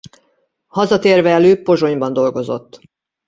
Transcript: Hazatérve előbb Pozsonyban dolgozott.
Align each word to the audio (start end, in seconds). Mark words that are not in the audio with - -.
Hazatérve 0.67 1.29
előbb 1.29 1.63
Pozsonyban 1.63 2.13
dolgozott. 2.13 2.81